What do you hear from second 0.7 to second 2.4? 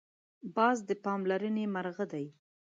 د پاملرنې مرغه دی